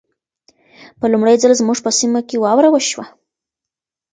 [0.99, 3.05] په لمړي ځل زموږ په سيمه کې واوره وشوه.